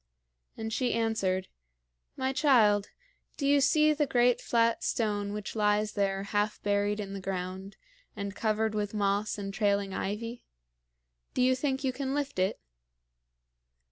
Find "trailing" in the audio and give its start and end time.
9.53-9.93